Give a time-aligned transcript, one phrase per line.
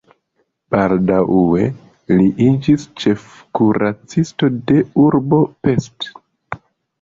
[0.75, 1.67] Baldaŭe
[2.11, 6.11] li iĝis ĉefkuracisto de urbo Pest.